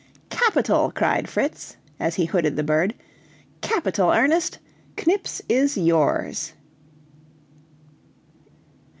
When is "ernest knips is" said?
4.09-5.77